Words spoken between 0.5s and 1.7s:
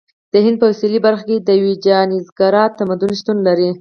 په سویلي برخه کې